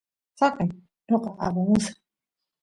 saqey 0.39 0.69
noqa 1.09 1.29
apamusaq 1.45 1.95